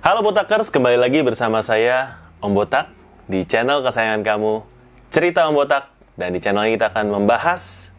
Halo 0.00 0.24
Botakers, 0.24 0.72
kembali 0.72 0.96
lagi 0.96 1.20
bersama 1.20 1.60
saya 1.60 2.16
Om 2.40 2.56
Botak 2.56 2.88
di 3.28 3.44
channel 3.44 3.84
kesayangan 3.84 4.24
kamu 4.24 4.64
Cerita 5.12 5.44
Om 5.44 5.60
Botak 5.60 5.92
dan 6.16 6.32
di 6.32 6.40
channel 6.40 6.64
ini 6.64 6.80
kita 6.80 6.88
akan 6.88 7.20
membahas 7.20 7.92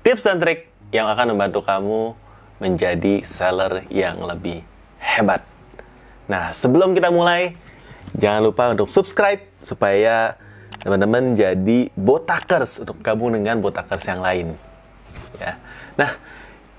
tips 0.00 0.24
dan 0.24 0.40
trik 0.40 0.72
yang 0.96 1.12
akan 1.12 1.36
membantu 1.36 1.60
kamu 1.60 2.16
menjadi 2.56 3.20
seller 3.28 3.84
yang 3.92 4.24
lebih 4.24 4.64
hebat. 4.96 5.44
Nah, 6.24 6.56
sebelum 6.56 6.96
kita 6.96 7.12
mulai, 7.12 7.52
jangan 8.16 8.48
lupa 8.48 8.72
untuk 8.72 8.88
subscribe 8.88 9.44
supaya 9.60 10.40
teman-teman 10.80 11.36
jadi 11.36 11.92
botakers 11.92 12.80
untuk 12.80 12.96
gabung 13.04 13.36
dengan 13.36 13.60
botakers 13.60 14.08
yang 14.08 14.24
lain. 14.24 14.56
Ya. 15.36 15.60
Nah, 16.00 16.16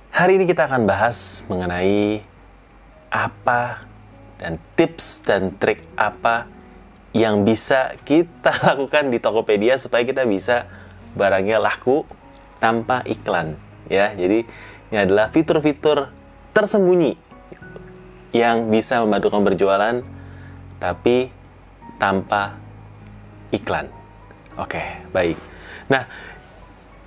hari 0.09 0.41
ini 0.41 0.49
kita 0.49 0.65
akan 0.65 0.89
bahas 0.89 1.45
mengenai 1.45 2.25
apa 3.13 3.92
dan 4.43 4.59
tips 4.75 5.23
dan 5.23 5.55
trik 5.55 5.87
apa 5.95 6.51
yang 7.15 7.47
bisa 7.47 7.95
kita 8.03 8.51
lakukan 8.67 9.07
di 9.07 9.23
Tokopedia 9.23 9.79
supaya 9.79 10.03
kita 10.03 10.27
bisa 10.27 10.67
barangnya 11.15 11.63
laku 11.63 12.03
tanpa 12.59 13.07
iklan 13.07 13.55
ya. 13.87 14.11
Jadi 14.11 14.43
ini 14.91 14.97
adalah 14.99 15.31
fitur-fitur 15.31 16.11
tersembunyi 16.51 17.15
yang 18.35 18.67
bisa 18.67 18.99
membantu 18.99 19.31
kamu 19.31 19.55
berjualan 19.55 19.95
tapi 20.83 21.31
tanpa 21.95 22.59
iklan. 23.55 23.87
Oke, 24.59 24.83
baik. 25.15 25.39
Nah, 25.87 26.03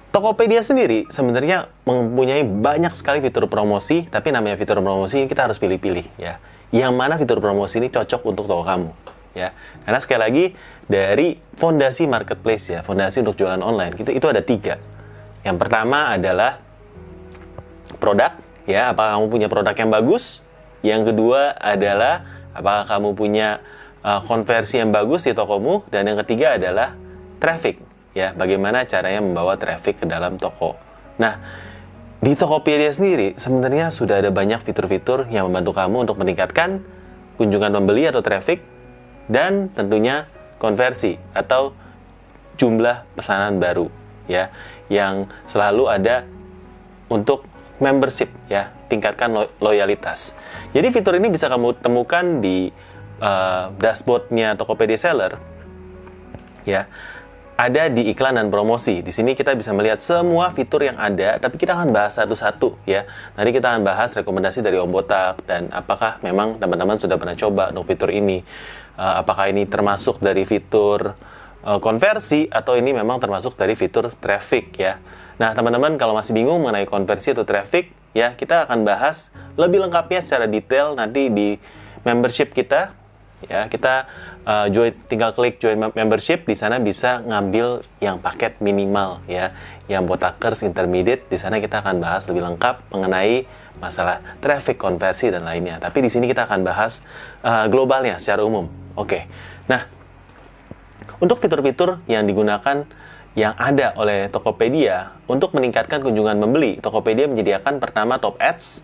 Tokopedia 0.08 0.64
sendiri 0.64 1.04
sebenarnya 1.12 1.68
mempunyai 1.84 2.40
banyak 2.40 2.96
sekali 2.96 3.20
fitur 3.20 3.52
promosi, 3.52 4.08
tapi 4.08 4.32
namanya 4.32 4.56
fitur 4.56 4.80
promosi 4.80 5.28
kita 5.28 5.44
harus 5.44 5.60
pilih-pilih 5.60 6.08
ya. 6.16 6.40
Yang 6.74 6.92
mana 6.98 7.14
fitur 7.20 7.38
promosi 7.38 7.78
ini 7.78 7.88
cocok 7.92 8.26
untuk 8.26 8.50
toko 8.50 8.66
kamu 8.66 8.90
ya. 9.36 9.52
Karena 9.84 9.98
sekali 10.00 10.20
lagi 10.24 10.44
dari 10.88 11.36
fondasi 11.36 12.08
marketplace 12.08 12.72
ya, 12.72 12.80
fondasi 12.80 13.20
untuk 13.20 13.36
jualan 13.36 13.60
online 13.60 14.00
itu 14.00 14.10
itu 14.10 14.26
ada 14.26 14.40
tiga. 14.40 14.80
Yang 15.44 15.56
pertama 15.60 16.16
adalah 16.16 16.58
produk 18.00 18.34
ya, 18.64 18.90
apakah 18.96 19.20
kamu 19.20 19.26
punya 19.28 19.48
produk 19.52 19.76
yang 19.76 19.92
bagus? 19.92 20.40
Yang 20.80 21.12
kedua 21.12 21.54
adalah 21.54 22.24
apakah 22.56 22.88
kamu 22.88 23.14
punya 23.14 23.60
uh, 24.00 24.24
konversi 24.24 24.80
yang 24.80 24.90
bagus 24.90 25.28
di 25.28 25.36
tokomu? 25.36 25.84
Dan 25.92 26.08
yang 26.08 26.18
ketiga 26.24 26.56
adalah 26.56 26.96
traffic 27.36 27.78
ya 28.16 28.32
bagaimana 28.32 28.88
caranya 28.88 29.20
membawa 29.20 29.60
traffic 29.60 30.00
ke 30.00 30.06
dalam 30.08 30.40
toko. 30.40 30.74
Nah, 31.20 31.36
di 32.16 32.32
Tokopedia 32.32 32.88
sendiri 32.88 33.36
sebenarnya 33.36 33.92
sudah 33.92 34.24
ada 34.24 34.32
banyak 34.32 34.64
fitur-fitur 34.64 35.28
yang 35.28 35.48
membantu 35.48 35.76
kamu 35.76 36.08
untuk 36.08 36.16
meningkatkan 36.16 36.80
kunjungan 37.36 37.72
pembeli 37.76 38.08
atau 38.08 38.24
traffic 38.24 38.64
dan 39.28 39.68
tentunya 39.76 40.24
konversi 40.56 41.20
atau 41.36 41.76
jumlah 42.56 43.04
pesanan 43.12 43.60
baru 43.60 43.92
ya 44.24 44.48
yang 44.88 45.28
selalu 45.44 45.92
ada 45.92 46.24
untuk 47.12 47.44
membership 47.76 48.32
ya 48.48 48.72
tingkatkan 48.88 49.28
lo 49.28 49.44
loyalitas. 49.60 50.32
Jadi 50.72 50.88
fitur 50.88 51.20
ini 51.20 51.28
bisa 51.28 51.52
kamu 51.52 51.76
temukan 51.84 52.40
di 52.40 52.72
uh, 53.20 53.68
dashboardnya 53.76 54.56
Tokopedia 54.56 54.96
Seller 54.96 55.36
ya 56.66 56.90
ada 57.56 57.88
di 57.88 58.12
iklan 58.12 58.36
dan 58.36 58.52
promosi. 58.52 59.00
Di 59.00 59.08
sini 59.08 59.32
kita 59.32 59.56
bisa 59.56 59.72
melihat 59.72 59.96
semua 59.96 60.52
fitur 60.52 60.84
yang 60.84 61.00
ada, 61.00 61.40
tapi 61.40 61.56
kita 61.56 61.72
akan 61.72 61.88
bahas 61.88 62.12
satu-satu 62.20 62.76
ya. 62.84 63.08
Nanti 63.32 63.50
kita 63.56 63.72
akan 63.72 63.82
bahas 63.82 64.12
rekomendasi 64.12 64.60
dari 64.60 64.76
Om 64.76 64.92
Botak 64.92 65.40
dan 65.48 65.72
apakah 65.72 66.20
memang 66.20 66.60
teman-teman 66.60 67.00
sudah 67.00 67.16
pernah 67.16 67.32
coba 67.32 67.72
untuk 67.72 67.88
fitur 67.88 68.12
ini. 68.12 68.44
Uh, 68.96 69.24
apakah 69.24 69.48
ini 69.48 69.64
termasuk 69.64 70.20
dari 70.20 70.44
fitur 70.44 71.16
uh, 71.64 71.80
konversi 71.80 72.48
atau 72.48 72.76
ini 72.76 72.92
memang 72.92 73.20
termasuk 73.20 73.56
dari 73.56 73.72
fitur 73.72 74.12
traffic 74.12 74.76
ya. 74.76 75.00
Nah, 75.36 75.52
teman-teman 75.56 75.96
kalau 75.96 76.16
masih 76.16 76.36
bingung 76.36 76.60
mengenai 76.64 76.88
konversi 76.88 77.32
atau 77.36 77.44
traffic, 77.44 77.92
ya 78.16 78.32
kita 78.36 78.68
akan 78.68 78.84
bahas 78.88 79.32
lebih 79.56 79.84
lengkapnya 79.84 80.20
secara 80.24 80.44
detail 80.48 80.96
nanti 80.96 81.28
di 81.28 81.56
membership 82.04 82.52
kita 82.52 82.96
ya 83.44 83.68
kita 83.68 84.08
uh, 84.48 84.66
join 84.72 84.96
tinggal 85.12 85.36
klik 85.36 85.60
join 85.60 85.76
membership 85.76 86.48
di 86.48 86.56
sana 86.56 86.80
bisa 86.80 87.20
ngambil 87.20 87.84
yang 88.00 88.16
paket 88.16 88.56
minimal 88.64 89.20
ya. 89.28 89.52
Yang 89.86 90.02
botakers 90.08 90.66
intermediate 90.66 91.28
di 91.30 91.38
sana 91.38 91.60
kita 91.62 91.84
akan 91.84 92.02
bahas 92.02 92.26
lebih 92.26 92.42
lengkap 92.42 92.90
mengenai 92.90 93.46
masalah 93.76 94.24
traffic 94.40 94.80
konversi 94.80 95.28
dan 95.28 95.44
lainnya. 95.44 95.76
Tapi 95.76 96.00
di 96.00 96.10
sini 96.10 96.26
kita 96.26 96.48
akan 96.48 96.64
bahas 96.64 97.04
uh, 97.44 97.68
globalnya 97.68 98.16
secara 98.16 98.42
umum. 98.42 98.66
Oke. 98.96 99.06
Okay. 99.06 99.22
nah 99.68 99.84
untuk 101.20 101.40
fitur-fitur 101.40 102.00
yang 102.08 102.24
digunakan 102.24 102.84
yang 103.36 103.52
ada 103.60 103.92
oleh 104.00 104.32
Tokopedia 104.32 105.12
untuk 105.28 105.52
meningkatkan 105.52 106.00
kunjungan 106.00 106.40
membeli 106.40 106.80
Tokopedia 106.80 107.28
menyediakan 107.28 107.76
pertama 107.76 108.16
top 108.16 108.40
ads 108.40 108.80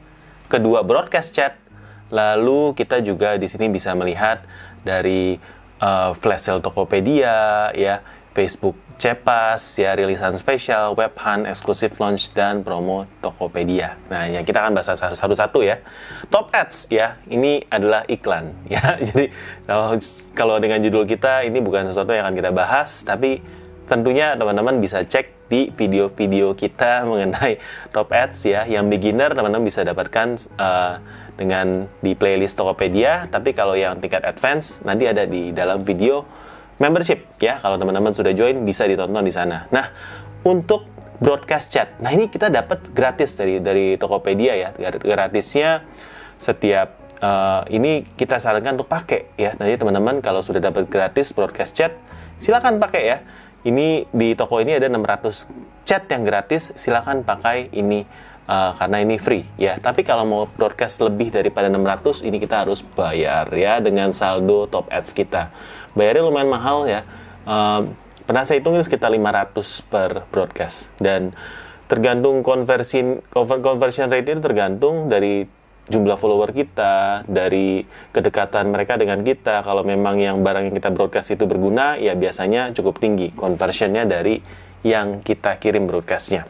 kedua 0.52 0.84
broadcast 0.84 1.32
chat 1.32 1.56
Lalu 2.12 2.76
kita 2.76 3.00
juga 3.00 3.40
di 3.40 3.48
sini 3.48 3.72
bisa 3.72 3.96
melihat 3.96 4.44
dari 4.84 5.40
uh, 5.80 6.12
flash 6.12 6.46
sale 6.46 6.60
Tokopedia, 6.60 7.72
ya, 7.72 8.04
Facebook 8.36 8.76
Cepas, 9.00 9.80
ya, 9.82 9.98
rilisan 9.98 10.38
spesial, 10.38 10.94
web 10.94 11.10
hunt, 11.18 11.48
eksklusif 11.48 11.98
launch, 11.98 12.30
dan 12.36 12.62
promo 12.62 13.08
Tokopedia. 13.18 13.98
Nah, 14.06 14.30
ya 14.30 14.46
kita 14.46 14.62
akan 14.62 14.78
bahas 14.78 14.94
satu-satu 14.94 15.64
ya. 15.66 15.82
Top 16.30 16.54
ads, 16.54 16.86
ya, 16.86 17.18
ini 17.26 17.66
adalah 17.66 18.06
iklan, 18.06 18.54
ya. 18.70 19.00
Jadi 19.00 19.32
kalau 19.66 19.98
kalau 20.36 20.56
dengan 20.62 20.78
judul 20.78 21.08
kita 21.08 21.42
ini 21.42 21.58
bukan 21.58 21.90
sesuatu 21.90 22.14
yang 22.14 22.30
akan 22.30 22.36
kita 22.38 22.50
bahas, 22.54 23.02
tapi 23.02 23.42
tentunya 23.87 24.34
teman-teman 24.38 24.78
bisa 24.78 25.03
cek 25.03 25.50
di 25.53 25.69
video-video 25.75 26.56
kita 26.56 27.03
mengenai 27.10 27.60
top 27.93 28.09
ads 28.12 28.47
ya. 28.48 28.65
Yang 28.65 28.84
beginner 28.88 29.31
teman-teman 29.37 29.66
bisa 29.66 29.84
dapatkan 29.84 30.38
uh, 30.56 31.03
dengan 31.37 31.88
di 32.00 32.12
playlist 32.16 32.56
Tokopedia, 32.60 33.28
tapi 33.28 33.56
kalau 33.56 33.72
yang 33.76 33.98
tingkat 33.98 34.25
advance 34.25 34.81
nanti 34.84 35.09
ada 35.09 35.25
di 35.25 35.50
dalam 35.50 35.84
video 35.84 36.25
membership 36.81 37.25
ya. 37.38 37.60
Kalau 37.60 37.76
teman-teman 37.76 38.12
sudah 38.16 38.32
join 38.32 38.65
bisa 38.65 38.88
ditonton 38.88 39.25
di 39.25 39.32
sana. 39.34 39.69
Nah, 39.69 39.91
untuk 40.43 40.88
broadcast 41.22 41.70
chat. 41.70 41.88
Nah, 42.03 42.10
ini 42.10 42.26
kita 42.26 42.50
dapat 42.50 42.91
gratis 42.91 43.38
dari 43.38 43.62
dari 43.62 43.94
Tokopedia 43.94 44.59
ya. 44.59 44.75
Gratisnya 44.99 45.87
setiap 46.34 47.03
uh, 47.22 47.62
ini 47.70 48.03
kita 48.19 48.43
sarankan 48.43 48.75
untuk 48.75 48.91
pakai 48.91 49.31
ya. 49.38 49.54
Nanti 49.54 49.78
teman-teman 49.78 50.19
kalau 50.19 50.43
sudah 50.43 50.59
dapat 50.59 50.91
gratis 50.91 51.31
broadcast 51.31 51.72
chat, 51.78 51.94
silakan 52.43 52.82
pakai 52.82 53.03
ya. 53.06 53.19
Ini 53.62 54.10
di 54.10 54.34
toko 54.34 54.58
ini 54.58 54.74
ada 54.74 54.90
600 54.90 55.86
chat 55.86 56.02
yang 56.10 56.26
gratis, 56.26 56.74
silakan 56.74 57.22
pakai 57.22 57.70
ini 57.70 58.02
uh, 58.50 58.74
karena 58.74 58.98
ini 59.02 59.16
free 59.22 59.46
ya. 59.54 59.78
Tapi 59.78 60.02
kalau 60.02 60.24
mau 60.26 60.42
broadcast 60.50 60.98
lebih 60.98 61.30
daripada 61.30 61.70
600 61.70 62.26
ini 62.26 62.42
kita 62.42 62.66
harus 62.66 62.82
bayar 62.82 63.46
ya 63.54 63.78
dengan 63.78 64.10
saldo 64.10 64.66
top 64.66 64.90
ads 64.90 65.14
kita. 65.14 65.54
Bayarnya 65.94 66.22
lumayan 66.26 66.50
mahal 66.50 66.90
ya. 66.90 67.06
Uh, 67.46 67.90
pernah 68.26 68.42
saya 68.42 68.58
hitung 68.62 68.78
sekitar 68.82 69.10
500 69.10 69.90
per 69.90 70.10
broadcast 70.30 70.90
dan 71.02 71.34
tergantung 71.90 72.40
konversi 72.40 73.20
conversion 73.34 74.08
rate 74.08 74.32
itu 74.32 74.40
tergantung 74.40 75.10
dari 75.12 75.44
jumlah 75.91 76.15
follower 76.15 76.54
kita, 76.54 77.26
dari 77.26 77.82
kedekatan 78.15 78.70
mereka 78.70 78.94
dengan 78.94 79.22
kita. 79.26 79.66
Kalau 79.66 79.82
memang 79.82 80.22
yang 80.22 80.43
barang 80.43 80.70
yang 80.70 80.76
kita 80.78 80.91
broadcast 80.94 81.34
itu 81.34 81.48
berguna, 81.48 81.98
ya 81.98 82.15
biasanya 82.15 82.70
cukup 82.76 83.03
tinggi 83.03 83.34
conversionnya 83.34 84.06
dari 84.06 84.38
yang 84.87 85.22
kita 85.22 85.59
kirim 85.59 85.91
broadcastnya. 85.91 86.47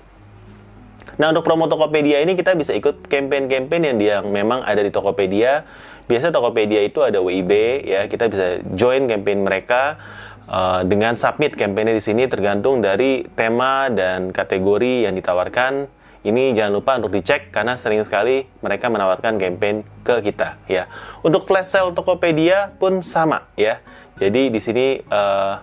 Nah 1.21 1.29
untuk 1.29 1.45
promo 1.45 1.69
Tokopedia 1.69 2.25
ini 2.25 2.33
kita 2.33 2.57
bisa 2.57 2.73
ikut 2.73 3.05
campaign-campaign 3.05 3.83
yang 3.85 3.97
dia 4.01 4.17
memang 4.25 4.65
ada 4.65 4.81
di 4.81 4.89
Tokopedia. 4.89 5.65
Biasa 6.09 6.33
Tokopedia 6.33 6.81
itu 6.83 7.05
ada 7.05 7.21
WIB 7.21 7.53
ya, 7.85 8.01
kita 8.09 8.33
bisa 8.33 8.61
join 8.73 9.07
campaign 9.07 9.45
mereka 9.45 10.01
uh, 10.49 10.81
dengan 10.89 11.15
submit 11.21 11.55
campaignnya 11.55 11.95
di 11.95 12.05
sini 12.05 12.27
tergantung 12.27 12.81
dari 12.81 13.29
tema 13.37 13.93
dan 13.93 14.33
kategori 14.33 15.09
yang 15.09 15.15
ditawarkan. 15.15 16.02
Ini 16.23 16.55
jangan 16.55 16.73
lupa 16.79 16.95
untuk 17.03 17.11
dicek 17.19 17.51
karena 17.51 17.75
sering 17.75 17.99
sekali 18.07 18.47
mereka 18.63 18.87
menawarkan 18.87 19.43
campaign 19.43 19.83
ke 20.07 20.23
kita 20.23 20.55
ya. 20.71 20.87
Untuk 21.27 21.51
flash 21.51 21.75
sale 21.75 21.91
Tokopedia 21.91 22.79
pun 22.79 23.03
sama 23.03 23.51
ya. 23.59 23.83
Jadi 24.23 24.55
di 24.55 24.61
sini 24.63 25.03
uh, 25.11 25.59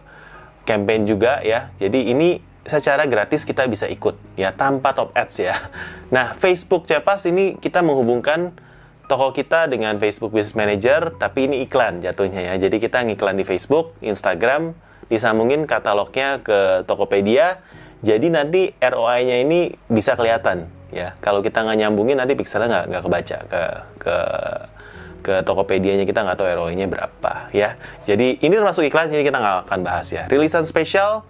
campaign 0.68 1.08
juga 1.08 1.40
ya. 1.40 1.72
Jadi 1.80 2.12
ini 2.12 2.44
secara 2.68 3.08
gratis 3.08 3.48
kita 3.48 3.66
bisa 3.66 3.88
ikut 3.88 4.20
ya 4.36 4.52
tanpa 4.52 4.92
top 4.92 5.16
ads 5.16 5.40
ya. 5.40 5.56
Nah, 6.10 6.34
Facebook 6.34 6.90
Cepas 6.90 7.24
ini 7.30 7.56
kita 7.58 7.80
menghubungkan 7.80 8.52
toko 9.10 9.34
kita 9.34 9.66
dengan 9.66 9.98
Facebook 9.98 10.30
Business 10.30 10.54
Manager 10.54 11.14
tapi 11.18 11.50
ini 11.50 11.66
iklan 11.66 12.04
jatuhnya 12.04 12.52
ya. 12.52 12.54
Jadi 12.62 12.78
kita 12.78 13.02
ngiklan 13.08 13.40
di 13.40 13.46
Facebook, 13.46 13.98
Instagram, 14.06 14.78
disambungin 15.10 15.66
katalognya 15.66 16.44
ke 16.46 16.86
Tokopedia. 16.86 17.62
Jadi 18.00 18.28
nanti 18.32 18.72
ROI-nya 18.80 19.44
ini 19.44 19.76
bisa 19.92 20.16
kelihatan 20.16 20.72
ya. 20.90 21.16
Kalau 21.20 21.44
kita 21.44 21.64
nggak 21.68 21.78
nyambungin 21.84 22.16
nanti 22.16 22.34
pixelnya 22.36 22.68
nggak 22.68 22.86
nggak 22.92 23.04
kebaca 23.04 23.38
ke 23.46 23.64
ke 24.00 24.16
ke 25.20 25.34
Tokopedia-nya 25.44 26.08
kita 26.08 26.24
nggak 26.24 26.38
tahu 26.40 26.48
ROI-nya 26.48 26.88
berapa 26.88 27.52
ya. 27.52 27.76
Jadi 28.08 28.40
ini 28.40 28.54
termasuk 28.56 28.88
iklan 28.88 29.12
jadi 29.12 29.28
kita 29.28 29.38
nggak 29.38 29.58
akan 29.68 29.80
bahas 29.84 30.08
ya. 30.10 30.26
Rilisan 30.32 30.64
spesial, 30.64 31.28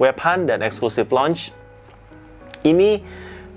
web 0.00 0.16
hunt 0.16 0.48
dan 0.48 0.64
eksklusif 0.64 1.12
launch 1.12 1.52
ini 2.64 3.04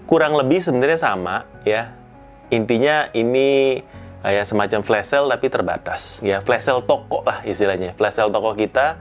kurang 0.05 0.35
lebih 0.35 0.59
sebenarnya 0.59 0.99
sama 0.99 1.47
ya. 1.63 1.95
Intinya 2.51 3.07
ini 3.15 3.79
ya 4.19 4.43
semacam 4.43 4.83
flash 4.83 5.15
sale 5.15 5.31
tapi 5.31 5.47
terbatas 5.47 6.19
ya. 6.19 6.43
Flash 6.43 6.67
sale 6.67 6.83
toko 6.83 7.23
lah 7.23 7.39
istilahnya. 7.47 7.95
Flash 7.95 8.19
sale 8.19 8.33
toko 8.35 8.51
kita 8.51 8.99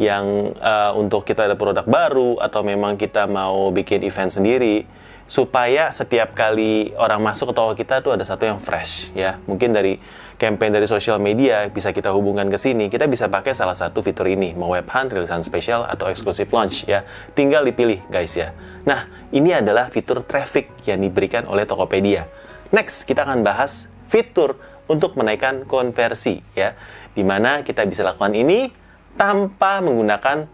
yang 0.00 0.56
uh, 0.58 0.92
untuk 0.98 1.22
kita 1.22 1.46
ada 1.46 1.54
produk 1.54 1.86
baru 1.86 2.42
atau 2.42 2.66
memang 2.66 2.98
kita 2.98 3.30
mau 3.30 3.70
bikin 3.70 4.02
event 4.02 4.30
sendiri 4.30 4.86
supaya 5.24 5.88
setiap 5.88 6.36
kali 6.36 6.92
orang 7.00 7.16
masuk 7.24 7.52
ke 7.52 7.54
toko 7.56 7.72
kita 7.72 8.04
tuh 8.04 8.12
ada 8.12 8.24
satu 8.28 8.44
yang 8.44 8.60
fresh 8.60 9.08
ya. 9.16 9.40
Mungkin 9.48 9.72
dari 9.72 9.96
campaign 10.36 10.76
dari 10.76 10.84
sosial 10.84 11.16
media 11.16 11.64
bisa 11.72 11.96
kita 11.96 12.12
hubungkan 12.12 12.50
ke 12.52 12.58
sini 12.60 12.92
kita 12.92 13.08
bisa 13.08 13.32
pakai 13.32 13.56
salah 13.56 13.72
satu 13.72 14.04
fitur 14.04 14.28
ini 14.28 14.52
mau 14.52 14.76
web 14.76 14.84
hunt 14.84 15.08
rilisan 15.14 15.40
spesial 15.40 15.88
atau 15.88 16.12
exclusive 16.12 16.50
launch 16.52 16.84
ya. 16.84 17.08
Tinggal 17.32 17.64
dipilih 17.64 18.04
guys 18.12 18.36
ya. 18.36 18.52
Nah 18.84 19.08
ini 19.32 19.56
adalah 19.56 19.88
fitur 19.88 20.20
traffic 20.28 20.68
yang 20.84 21.00
diberikan 21.00 21.48
oleh 21.48 21.64
Tokopedia. 21.64 22.28
Next 22.68 23.08
kita 23.08 23.24
akan 23.24 23.40
bahas 23.40 23.88
fitur 24.04 24.60
untuk 24.92 25.16
menaikkan 25.16 25.64
konversi 25.64 26.44
ya. 26.52 26.76
Di 27.16 27.24
mana 27.24 27.64
kita 27.64 27.86
bisa 27.88 28.04
lakukan 28.04 28.36
ini 28.36 28.83
tanpa 29.14 29.78
menggunakan 29.80 30.50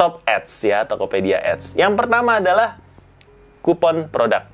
top 0.00 0.24
ads 0.24 0.64
ya 0.64 0.88
Tokopedia 0.88 1.38
ads 1.38 1.76
yang 1.76 1.94
pertama 1.94 2.40
adalah 2.42 2.82
kupon 3.62 4.10
produk. 4.10 4.50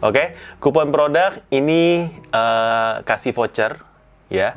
Oke, 0.00 0.14
okay? 0.14 0.26
kupon 0.62 0.94
produk 0.94 1.34
ini 1.50 2.06
uh, 2.30 3.02
kasih 3.02 3.34
voucher 3.34 3.82
ya. 4.30 4.54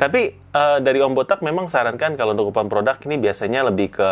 Tapi 0.00 0.34
uh, 0.56 0.80
dari 0.80 0.98
Om 1.04 1.12
Botak 1.12 1.44
memang 1.44 1.68
sarankan 1.68 2.16
kalau 2.16 2.32
untuk 2.32 2.50
kupon 2.50 2.72
produk 2.72 2.96
ini 3.04 3.20
biasanya 3.20 3.68
lebih 3.68 4.00
ke 4.00 4.10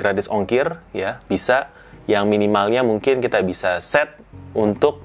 gratis 0.00 0.26
ongkir 0.32 0.80
ya, 0.96 1.20
bisa 1.28 1.68
yang 2.08 2.24
minimalnya 2.26 2.80
mungkin 2.80 3.20
kita 3.20 3.44
bisa 3.44 3.78
set 3.84 4.16
untuk 4.56 5.04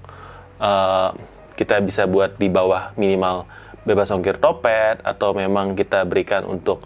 uh, 0.64 1.12
kita 1.60 1.84
bisa 1.84 2.08
buat 2.08 2.40
di 2.40 2.48
bawah 2.48 2.96
minimal 2.96 3.46
bebas 3.84 4.12
ongkir 4.12 4.40
topet 4.40 5.04
atau 5.04 5.36
memang 5.36 5.76
kita 5.76 6.08
berikan 6.08 6.48
untuk 6.48 6.84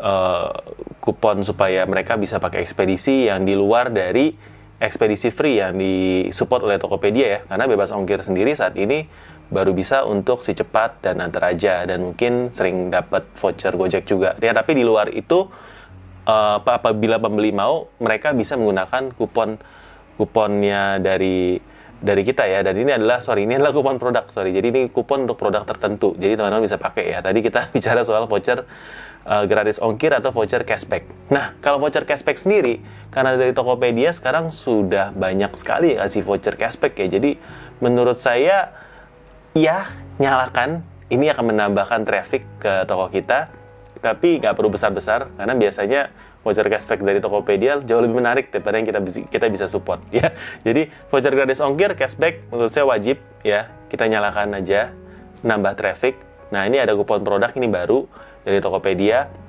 uh, 0.00 0.52
kupon 1.00 1.44
supaya 1.44 1.84
mereka 1.88 2.16
bisa 2.16 2.40
pakai 2.40 2.64
ekspedisi 2.64 3.28
yang 3.28 3.44
di 3.44 3.56
luar 3.56 3.92
dari 3.92 4.32
ekspedisi 4.80 5.32
free 5.32 5.60
yang 5.60 5.80
disupport 5.80 6.68
oleh 6.68 6.76
Tokopedia 6.76 7.26
ya. 7.26 7.40
Karena 7.48 7.64
bebas 7.64 7.90
ongkir 7.92 8.20
sendiri 8.20 8.52
saat 8.52 8.76
ini 8.76 9.08
baru 9.48 9.76
bisa 9.76 10.08
untuk 10.08 10.40
si 10.40 10.56
cepat 10.56 11.04
dan 11.04 11.20
antar 11.20 11.52
aja 11.52 11.84
dan 11.84 12.12
mungkin 12.12 12.48
sering 12.50 12.88
dapat 12.88 13.28
voucher 13.36 13.76
Gojek 13.76 14.04
juga. 14.08 14.36
Ya 14.40 14.56
tapi 14.56 14.76
di 14.76 14.84
luar 14.84 15.12
itu 15.12 15.48
uh, 16.28 16.58
apabila 16.60 17.20
pembeli 17.20 17.52
mau 17.52 17.88
mereka 18.00 18.32
bisa 18.32 18.56
menggunakan 18.56 19.12
kupon 19.16 19.60
kuponnya 20.14 21.02
dari 21.02 21.58
dari 22.04 22.20
kita 22.20 22.44
ya 22.44 22.60
dan 22.60 22.76
ini 22.76 22.92
adalah 22.92 23.24
sorry 23.24 23.48
ini 23.48 23.56
adalah 23.56 23.72
kupon 23.72 23.96
produk 23.96 24.28
sorry 24.28 24.52
jadi 24.52 24.68
ini 24.68 24.92
kupon 24.92 25.24
untuk 25.24 25.40
produk 25.40 25.64
tertentu 25.64 26.12
jadi 26.20 26.36
teman-teman 26.36 26.68
bisa 26.68 26.76
pakai 26.76 27.16
ya 27.16 27.24
tadi 27.24 27.40
kita 27.40 27.68
bicara 27.74 28.04
soal 28.04 28.28
voucher 28.28 28.68
uh, 29.24 29.44
gratis 29.48 29.80
ongkir 29.80 30.12
atau 30.12 30.30
voucher 30.30 30.62
cashback. 30.62 31.08
Nah, 31.32 31.56
kalau 31.64 31.80
voucher 31.80 32.04
cashback 32.04 32.36
sendiri, 32.36 32.84
karena 33.10 33.34
dari 33.34 33.56
Tokopedia 33.56 34.12
sekarang 34.12 34.52
sudah 34.52 35.10
banyak 35.16 35.50
sekali 35.56 35.96
kasih 35.96 36.22
voucher 36.22 36.54
cashback 36.54 36.94
ya. 37.00 37.18
Jadi, 37.18 37.40
menurut 37.80 38.20
saya, 38.20 38.72
ya 39.56 39.88
nyalakan. 40.20 40.84
Ini 41.04 41.36
akan 41.36 41.52
menambahkan 41.52 42.00
traffic 42.08 42.48
ke 42.58 42.88
toko 42.88 43.12
kita, 43.12 43.52
tapi 44.00 44.40
nggak 44.40 44.56
perlu 44.56 44.72
besar-besar, 44.72 45.28
karena 45.36 45.52
biasanya 45.52 46.08
voucher 46.44 46.68
cashback 46.68 47.00
dari 47.00 47.18
Tokopedia 47.24 47.80
jauh 47.80 48.04
lebih 48.04 48.20
menarik 48.20 48.52
daripada 48.52 48.76
yang 48.76 48.86
kita 48.86 49.00
kita 49.32 49.46
bisa 49.48 49.66
support 49.66 50.04
ya. 50.14 50.30
Jadi 50.62 50.92
voucher 51.08 51.32
gratis 51.32 51.64
ongkir 51.64 51.96
cashback 51.96 52.46
menurut 52.52 52.70
saya 52.70 52.84
wajib 52.84 53.18
ya 53.40 53.72
kita 53.88 54.06
nyalakan 54.06 54.60
aja 54.60 54.92
nambah 55.40 55.74
traffic. 55.74 56.20
Nah 56.52 56.68
ini 56.68 56.78
ada 56.78 56.92
kupon 56.94 57.24
produk 57.24 57.50
ini 57.56 57.66
baru 57.66 58.04
dari 58.44 58.60
Tokopedia. 58.60 59.42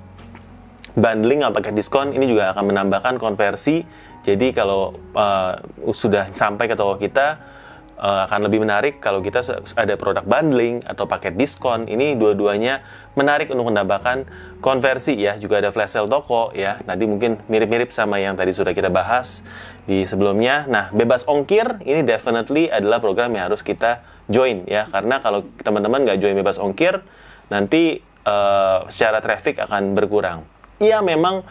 Bundling 0.95 1.43
atau 1.43 1.51
paket 1.59 1.75
diskon 1.75 2.15
ini 2.15 2.23
juga 2.23 2.55
akan 2.55 2.71
menambahkan 2.71 3.19
konversi. 3.19 3.83
Jadi 4.23 4.55
kalau 4.55 4.95
uh, 5.11 5.59
sudah 5.91 6.31
sampai 6.31 6.71
ke 6.71 6.73
toko 6.79 6.95
kita 6.95 7.54
uh, 7.99 8.27
akan 8.27 8.47
lebih 8.47 8.63
menarik 8.63 8.99
kalau 8.99 9.19
kita 9.23 9.43
ada 9.75 9.93
produk 9.95 10.23
bundling 10.23 10.83
atau 10.83 11.07
paket 11.07 11.35
diskon. 11.35 11.87
Ini 11.87 12.15
dua-duanya 12.19 12.83
menarik 13.15 13.51
untuk 13.51 13.71
menambahkan 13.71 14.27
konversi 14.59 15.15
ya. 15.15 15.35
Juga 15.39 15.59
ada 15.63 15.71
flash 15.71 15.95
sale 15.95 16.07
toko 16.07 16.51
ya. 16.55 16.79
Nanti 16.87 17.07
mungkin 17.07 17.39
mirip-mirip 17.47 17.91
sama 17.91 18.19
yang 18.19 18.35
tadi 18.35 18.51
sudah 18.51 18.75
kita 18.75 18.91
bahas 18.91 19.43
di 19.87 20.03
sebelumnya. 20.03 20.67
Nah, 20.67 20.91
bebas 20.91 21.23
ongkir 21.27 21.81
ini 21.83 22.03
definitely 22.03 22.67
adalah 22.71 22.99
program 22.99 23.31
yang 23.35 23.51
harus 23.51 23.63
kita 23.63 24.03
join 24.27 24.67
ya. 24.67 24.87
Karena 24.91 25.19
kalau 25.23 25.47
teman-teman 25.61 26.03
nggak 26.03 26.19
join 26.19 26.35
bebas 26.35 26.59
ongkir, 26.59 27.01
nanti 27.47 28.01
uh, 28.27 28.85
secara 28.91 29.21
traffic 29.23 29.61
akan 29.61 29.95
berkurang. 29.95 30.43
Iya 30.81 30.99
memang 30.99 31.47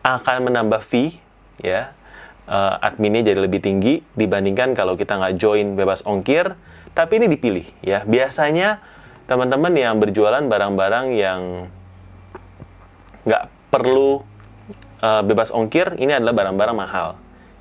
akan 0.00 0.48
menambah 0.48 0.80
fee 0.80 1.20
ya 1.60 1.92
uh, 2.50 2.82
adminnya 2.82 3.22
jadi 3.22 3.40
lebih 3.46 3.62
tinggi 3.62 4.02
dibandingkan 4.18 4.74
kalau 4.74 4.98
kita 4.98 5.16
nggak 5.16 5.38
join 5.38 5.78
bebas 5.78 6.02
ongkir 6.02 6.58
tapi 6.90 7.22
ini 7.22 7.30
dipilih 7.30 7.66
ya. 7.86 8.02
Biasanya 8.02 8.82
teman-teman 9.30 9.70
yang 9.78 10.02
berjualan 10.02 10.42
barang-barang 10.42 11.06
yang 11.14 11.70
nggak 13.22 13.44
perlu 13.70 14.26
uh, 14.98 15.22
bebas 15.22 15.54
ongkir 15.54 15.94
ini 16.02 16.18
adalah 16.18 16.34
barang-barang 16.34 16.76
mahal. 16.76 17.10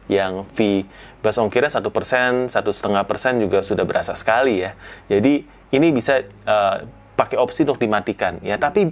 Yang 0.10 0.50
fee 0.58 0.90
bebas 1.22 1.38
ongkirnya 1.38 1.70
satu 1.70 1.94
persen 1.94 2.50
satu 2.50 2.74
setengah 2.74 3.06
persen 3.06 3.38
juga 3.38 3.62
sudah 3.62 3.86
berasa 3.86 4.18
sekali 4.18 4.66
ya. 4.66 4.74
Jadi 5.06 5.46
ini 5.70 5.88
bisa 5.94 6.26
uh, 6.50 6.90
pakai 7.14 7.38
opsi 7.38 7.62
untuk 7.70 7.78
dimatikan 7.78 8.42
ya. 8.42 8.58
Tapi 8.58 8.90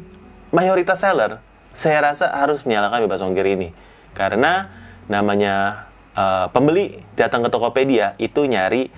mayoritas 0.54 1.02
seller 1.02 1.42
saya 1.74 2.14
rasa 2.14 2.30
harus 2.30 2.62
menyalakan 2.62 3.10
bebas 3.10 3.26
ongkir 3.26 3.50
ini. 3.50 3.74
Karena 4.14 4.70
namanya 5.10 5.87
uh, 6.18 6.50
pembeli 6.50 6.98
datang 7.14 7.46
ke 7.46 7.50
Tokopedia 7.54 8.18
itu 8.18 8.50
nyari 8.50 8.90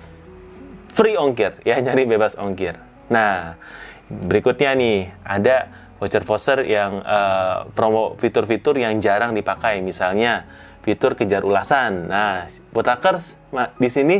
free 0.90 1.20
ongkir 1.20 1.60
ya 1.62 1.76
nyari 1.84 2.08
bebas 2.08 2.34
ongkir 2.40 2.80
nah 3.12 3.60
berikutnya 4.08 4.74
nih 4.74 5.12
ada 5.22 5.70
voucher 6.00 6.24
voucher 6.24 6.64
yang 6.64 7.04
uh, 7.04 7.68
promo 7.76 8.16
fitur-fitur 8.16 8.80
yang 8.80 8.98
jarang 8.98 9.36
dipakai 9.36 9.84
misalnya 9.84 10.48
fitur 10.80 11.12
kejar 11.14 11.44
ulasan 11.44 12.08
nah 12.08 12.48
botakers 12.72 13.36
di 13.76 13.90
sini 13.92 14.18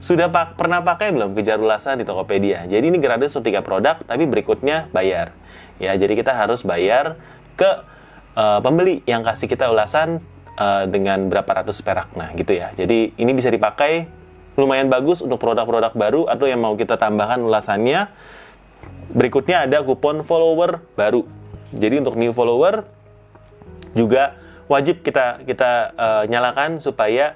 sudah 0.00 0.32
pak 0.32 0.56
pernah 0.56 0.80
pakai 0.80 1.12
belum 1.12 1.36
kejar 1.36 1.60
ulasan 1.60 2.00
di 2.00 2.08
Tokopedia? 2.08 2.64
Jadi 2.64 2.88
ini 2.88 2.96
gratis 2.96 3.36
untuk 3.36 3.52
tiga 3.52 3.60
produk, 3.60 4.00
tapi 4.00 4.24
berikutnya 4.24 4.88
bayar. 4.96 5.36
Ya, 5.76 5.92
jadi 5.92 6.16
kita 6.16 6.32
harus 6.32 6.64
bayar 6.64 7.20
ke 7.52 7.84
uh, 8.32 8.64
pembeli 8.64 9.04
yang 9.04 9.20
kasih 9.20 9.44
kita 9.44 9.68
ulasan 9.68 10.24
uh, 10.58 10.88
dengan 10.88 11.28
berapa 11.28 11.62
ratus 11.62 11.82
perak. 11.84 12.14
Nah, 12.16 12.32
gitu 12.34 12.56
ya. 12.56 12.72
Jadi 12.74 13.14
ini 13.14 13.30
bisa 13.36 13.50
dipakai 13.52 14.08
lumayan 14.58 14.90
bagus 14.90 15.22
untuk 15.22 15.38
produk-produk 15.38 15.94
baru 15.94 16.22
atau 16.26 16.48
yang 16.48 16.58
mau 16.58 16.74
kita 16.74 16.98
tambahkan 16.98 17.38
ulasannya. 17.42 18.10
Berikutnya 19.10 19.66
ada 19.66 19.82
kupon 19.82 20.22
follower 20.22 20.82
baru. 20.94 21.26
Jadi 21.70 22.02
untuk 22.02 22.18
new 22.18 22.34
follower 22.34 22.86
juga 23.94 24.38
wajib 24.70 25.02
kita 25.02 25.42
kita 25.42 25.70
uh, 25.98 26.24
nyalakan 26.30 26.78
supaya 26.78 27.34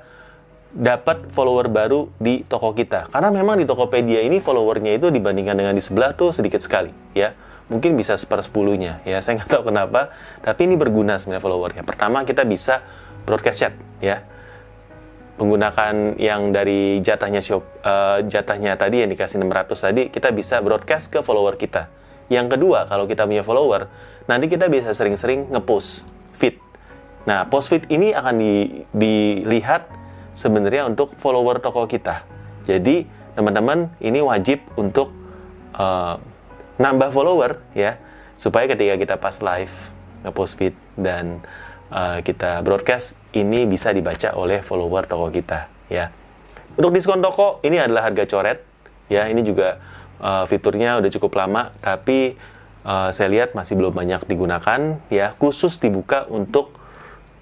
dapat 0.75 1.31
follower 1.31 1.71
baru 1.71 2.11
di 2.19 2.43
toko 2.43 2.75
kita. 2.75 3.07
Karena 3.11 3.31
memang 3.31 3.59
di 3.59 3.67
Tokopedia 3.67 4.27
ini 4.27 4.43
followernya 4.43 4.99
itu 4.99 5.07
dibandingkan 5.11 5.55
dengan 5.55 5.75
di 5.75 5.83
sebelah 5.83 6.19
tuh 6.19 6.35
sedikit 6.35 6.59
sekali, 6.59 6.91
ya. 7.15 7.31
Mungkin 7.71 7.95
bisa 7.95 8.19
sepersepuluhnya, 8.19 8.99
ya. 9.07 9.23
Saya 9.23 9.39
nggak 9.39 9.51
tahu 9.55 9.71
kenapa, 9.71 10.11
tapi 10.43 10.67
ini 10.67 10.75
berguna 10.75 11.17
sebenarnya 11.23 11.43
followernya. 11.47 11.83
Pertama 11.87 12.27
kita 12.27 12.43
bisa 12.43 12.83
broadcast 13.25 13.59
chat, 13.61 13.75
ya. 14.01 14.25
Menggunakan 15.35 16.15
yang 16.15 16.55
dari 16.55 17.03
jatahnya 17.03 17.43
shop, 17.43 17.67
uh, 17.83 18.23
jatahnya 18.23 18.79
tadi 18.79 19.03
yang 19.03 19.11
dikasih 19.11 19.43
600 19.43 19.75
tadi, 19.75 20.03
kita 20.09 20.31
bisa 20.31 20.63
broadcast 20.63 21.11
ke 21.11 21.19
follower 21.27 21.59
kita. 21.59 21.91
Yang 22.31 22.57
kedua, 22.57 22.87
kalau 22.87 23.11
kita 23.11 23.27
punya 23.27 23.43
follower, 23.43 23.91
nanti 24.31 24.47
kita 24.47 24.71
bisa 24.71 24.95
sering-sering 24.95 25.51
ngepost 25.51 26.07
feed. 26.39 26.57
Nah, 27.27 27.49
post 27.51 27.73
feed 27.73 27.89
ini 27.91 28.15
akan 28.15 28.35
di, 28.37 28.55
dilihat 28.95 29.91
sebenarnya 30.37 30.87
untuk 30.87 31.17
follower 31.17 31.59
toko 31.59 31.89
kita. 31.89 32.23
Jadi 32.69 33.05
teman-teman 33.35 33.91
ini 33.99 34.21
wajib 34.23 34.63
untuk 34.79 35.11
uh, 35.75 36.17
nambah 36.79 37.11
follower 37.15 37.63
ya 37.75 37.99
supaya 38.35 38.67
ketika 38.67 38.95
kita 38.99 39.15
pas 39.19 39.39
live 39.39 39.75
ngepost 40.27 40.55
feed 40.59 40.75
dan 40.99 41.43
uh, 41.95 42.19
kita 42.27 42.61
broadcast 42.67 43.15
ini 43.31 43.71
bisa 43.71 43.95
dibaca 43.95 44.35
oleh 44.35 44.61
follower 44.61 45.07
toko 45.07 45.31
kita 45.31 45.71
ya. 45.87 46.11
Untuk 46.75 46.91
diskon 46.91 47.23
toko 47.23 47.63
ini 47.63 47.79
adalah 47.79 48.11
harga 48.11 48.27
coret 48.27 48.59
ya 49.07 49.31
ini 49.31 49.47
juga 49.47 49.79
uh, 50.19 50.45
fiturnya 50.51 50.99
udah 50.99 51.11
cukup 51.15 51.39
lama, 51.39 51.71
tapi 51.79 52.35
uh, 52.83 53.15
saya 53.15 53.31
lihat 53.31 53.55
masih 53.55 53.79
belum 53.79 53.95
banyak 53.95 54.27
digunakan 54.27 54.99
ya. 55.09 55.33
Khusus 55.39 55.79
dibuka 55.79 56.27
untuk 56.27 56.75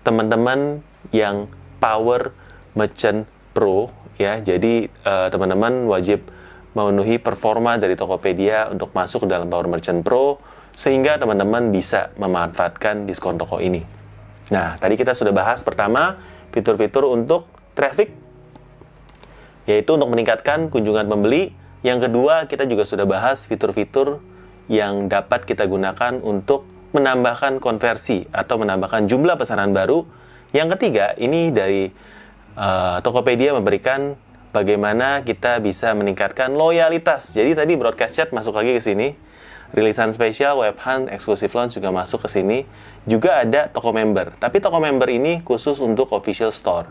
teman-teman 0.05 0.85
yang 1.15 1.49
Power 1.81 2.37
Merchant 2.77 3.25
Pro 3.57 3.89
ya. 4.21 4.39
Jadi 4.45 4.93
uh, 5.07 5.33
teman-teman 5.33 5.89
wajib 5.89 6.29
memenuhi 6.73 7.21
performa 7.21 7.77
dari 7.77 7.97
Tokopedia 7.97 8.69
untuk 8.73 8.93
masuk 8.97 9.29
dalam 9.29 9.49
Power 9.49 9.69
Merchant 9.69 10.05
Pro 10.05 10.41
sehingga 10.73 11.21
teman-teman 11.21 11.69
bisa 11.69 12.13
memanfaatkan 12.17 13.05
diskon 13.05 13.37
toko 13.37 13.61
ini. 13.61 14.02
Nah, 14.51 14.81
tadi 14.81 14.99
kita 14.99 15.15
sudah 15.15 15.31
bahas 15.31 15.63
pertama 15.63 16.19
fitur-fitur 16.51 17.07
untuk 17.07 17.47
traffic 17.79 18.11
yaitu 19.63 19.95
untuk 19.95 20.11
meningkatkan 20.11 20.67
kunjungan 20.73 21.07
pembeli. 21.07 21.55
Yang 21.83 22.11
kedua, 22.11 22.47
kita 22.51 22.67
juga 22.67 22.87
sudah 22.87 23.07
bahas 23.07 23.47
fitur-fitur 23.47 24.23
yang 24.71 25.07
dapat 25.11 25.47
kita 25.47 25.67
gunakan 25.67 26.19
untuk 26.23 26.67
menambahkan 26.95 27.59
konversi 27.59 28.27
atau 28.31 28.59
menambahkan 28.59 29.11
jumlah 29.11 29.35
pesanan 29.35 29.75
baru. 29.75 30.07
Yang 30.55 30.79
ketiga, 30.79 31.15
ini 31.19 31.51
dari 31.51 31.91
uh, 32.55 33.01
Tokopedia 33.03 33.57
memberikan 33.57 34.15
bagaimana 34.53 35.25
kita 35.25 35.59
bisa 35.65 35.97
meningkatkan 35.97 36.53
loyalitas. 36.53 37.33
Jadi 37.35 37.57
tadi 37.57 37.73
broadcast 37.75 38.13
chat 38.15 38.29
masuk 38.31 38.55
lagi 38.55 38.77
ke 38.77 38.83
sini. 38.85 39.17
Rilisan 39.73 40.13
spesial, 40.13 40.61
web 40.61 40.77
hunt, 40.85 41.09
exclusive 41.09 41.53
launch 41.57 41.81
juga 41.81 41.89
masuk 41.89 42.25
ke 42.25 42.29
sini. 42.29 42.59
Juga 43.09 43.41
ada 43.41 43.73
toko 43.73 43.91
member. 43.91 44.37
Tapi 44.37 44.61
toko 44.61 44.79
member 44.79 45.09
ini 45.09 45.41
khusus 45.41 45.81
untuk 45.81 46.13
official 46.13 46.53
store. 46.53 46.87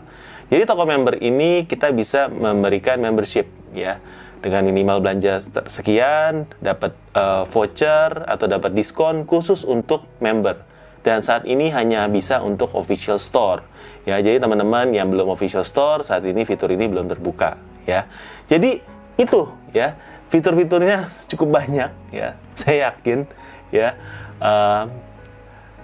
Jadi 0.50 0.66
toko 0.66 0.82
member 0.84 1.16
ini 1.22 1.64
kita 1.64 1.94
bisa 1.94 2.26
memberikan 2.26 2.98
membership 2.98 3.46
ya 3.72 4.02
dengan 4.42 4.66
minimal 4.66 4.98
belanja 4.98 5.38
sekian 5.70 6.50
dapat 6.58 6.92
uh, 7.14 7.46
voucher 7.46 8.26
atau 8.26 8.50
dapat 8.50 8.74
diskon 8.74 9.22
khusus 9.22 9.62
untuk 9.62 10.04
member 10.18 10.58
dan 11.06 11.22
saat 11.22 11.46
ini 11.46 11.70
hanya 11.70 12.10
bisa 12.10 12.42
untuk 12.42 12.74
official 12.74 13.22
store 13.22 13.62
ya 14.02 14.18
jadi 14.18 14.42
teman-teman 14.42 14.90
yang 14.90 15.06
belum 15.10 15.30
official 15.30 15.62
store 15.62 16.02
saat 16.02 16.26
ini 16.26 16.42
fitur 16.42 16.74
ini 16.74 16.90
belum 16.90 17.06
terbuka 17.06 17.54
ya 17.86 18.10
jadi 18.50 18.82
itu 19.14 19.46
ya 19.70 19.94
fitur-fiturnya 20.32 21.12
cukup 21.28 21.60
banyak 21.60 21.92
ya. 22.08 22.40
Saya 22.56 22.90
yakin 22.90 23.28
ya 23.68 23.92
uh, 24.40 24.88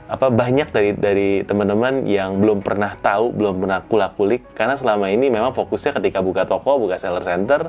apa 0.09 0.33
banyak 0.33 0.73
dari 0.73 0.97
dari 0.97 1.31
teman-teman 1.45 2.09
yang 2.09 2.41
belum 2.41 2.65
pernah 2.65 2.97
tahu, 2.97 3.37
belum 3.37 3.61
pernah 3.61 3.85
kulak-kulik 3.85 4.57
karena 4.57 4.81
selama 4.81 5.13
ini 5.13 5.29
memang 5.29 5.53
fokusnya 5.53 6.01
ketika 6.01 6.25
buka 6.25 6.49
toko, 6.49 6.81
buka 6.81 6.97
seller 6.97 7.21
center 7.21 7.69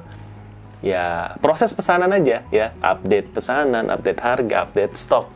ya 0.79 1.35
proses 1.43 1.75
pesanan 1.75 2.15
aja 2.15 2.47
ya, 2.47 2.71
update 2.79 3.35
pesanan, 3.35 3.91
update 3.91 4.23
harga, 4.23 4.63
update 4.63 4.95
stok, 4.95 5.27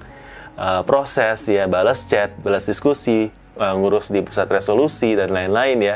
uh, 0.56 0.80
proses 0.88 1.44
ya, 1.52 1.68
balas 1.68 2.08
chat, 2.08 2.32
balas 2.40 2.64
diskusi, 2.64 3.28
uh, 3.60 3.76
ngurus 3.76 4.08
di 4.08 4.24
pusat 4.24 4.48
resolusi 4.48 5.20
dan 5.20 5.36
lain-lain 5.36 5.80
ya. 5.84 5.96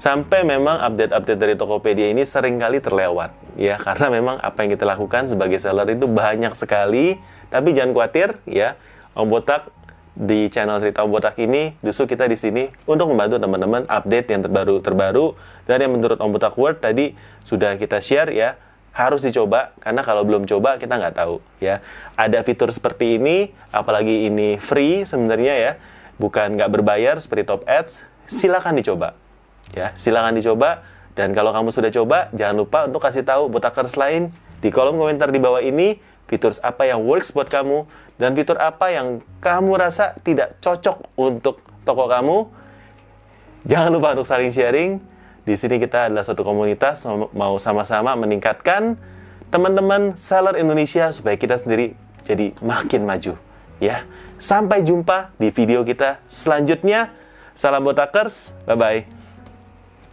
Sampai 0.00 0.48
memang 0.48 0.80
update-update 0.80 1.36
dari 1.36 1.54
Tokopedia 1.60 2.08
ini 2.08 2.24
sering 2.24 2.56
kali 2.56 2.80
terlewat 2.80 3.36
ya. 3.60 3.76
Karena 3.76 4.08
memang 4.08 4.40
apa 4.40 4.64
yang 4.64 4.72
kita 4.72 4.88
lakukan 4.88 5.28
sebagai 5.28 5.60
seller 5.60 5.84
itu 5.92 6.08
banyak 6.08 6.56
sekali, 6.56 7.20
tapi 7.52 7.76
jangan 7.76 7.92
khawatir 7.92 8.40
ya. 8.48 8.80
Om 9.12 9.28
Botak 9.28 9.68
di 10.16 10.48
channel 10.48 10.80
cerita 10.80 11.04
Om 11.04 11.12
Botak 11.12 11.36
ini 11.36 11.76
justru 11.84 12.16
kita 12.16 12.24
di 12.24 12.40
sini 12.40 12.72
untuk 12.88 13.12
membantu 13.12 13.36
teman-teman 13.44 13.84
update 13.84 14.32
yang 14.32 14.40
terbaru 14.40 14.80
terbaru. 14.80 15.36
Dan 15.68 15.84
yang 15.84 15.92
menurut 15.92 16.16
Om 16.16 16.32
Botak 16.32 16.56
World 16.56 16.80
tadi 16.80 17.12
sudah 17.44 17.76
kita 17.76 18.00
share 18.00 18.32
ya. 18.32 18.56
Harus 18.96 19.20
dicoba 19.20 19.76
karena 19.84 20.00
kalau 20.00 20.24
belum 20.24 20.48
coba 20.48 20.80
kita 20.80 20.96
nggak 20.96 21.12
tahu 21.20 21.44
ya. 21.60 21.84
Ada 22.16 22.40
fitur 22.40 22.72
seperti 22.72 23.20
ini 23.20 23.52
apalagi 23.68 24.32
ini 24.32 24.56
free 24.56 25.04
sebenarnya 25.04 25.54
ya. 25.60 25.72
Bukan 26.16 26.56
nggak 26.56 26.72
berbayar 26.72 27.20
seperti 27.20 27.52
top 27.52 27.68
ads 27.68 28.00
silakan 28.24 28.80
dicoba 28.80 29.12
ya 29.76 29.94
silakan 29.94 30.38
dicoba 30.38 30.82
dan 31.14 31.34
kalau 31.34 31.50
kamu 31.50 31.68
sudah 31.74 31.90
coba 31.92 32.30
jangan 32.32 32.56
lupa 32.56 32.78
untuk 32.86 33.02
kasih 33.02 33.22
tahu 33.26 33.50
botakers 33.50 33.98
lain 33.98 34.34
di 34.60 34.68
kolom 34.68 34.98
komentar 35.00 35.30
di 35.32 35.40
bawah 35.40 35.60
ini 35.60 35.98
fitur 36.30 36.54
apa 36.62 36.86
yang 36.86 37.02
works 37.02 37.34
buat 37.34 37.50
kamu 37.50 37.90
dan 38.20 38.38
fitur 38.38 38.54
apa 38.62 38.92
yang 38.94 39.18
kamu 39.42 39.74
rasa 39.74 40.14
tidak 40.22 40.62
cocok 40.62 41.10
untuk 41.18 41.58
toko 41.82 42.06
kamu. 42.06 42.46
Jangan 43.66 43.90
lupa 43.90 44.14
untuk 44.14 44.28
saling 44.28 44.54
sharing. 44.54 45.02
Di 45.42 45.56
sini 45.58 45.80
kita 45.80 46.06
adalah 46.06 46.22
suatu 46.22 46.46
komunitas 46.46 47.02
mau 47.34 47.56
sama-sama 47.58 48.14
meningkatkan 48.14 48.94
teman-teman 49.50 50.14
seller 50.14 50.54
Indonesia 50.60 51.10
supaya 51.10 51.34
kita 51.34 51.58
sendiri 51.58 51.96
jadi 52.22 52.54
makin 52.62 53.02
maju. 53.08 53.34
Ya, 53.80 54.04
sampai 54.36 54.84
jumpa 54.84 55.34
di 55.40 55.50
video 55.50 55.82
kita 55.82 56.20
selanjutnya. 56.30 57.10
Salam 57.56 57.82
botakers, 57.82 58.54
bye 58.68 58.76
bye. 58.78 59.19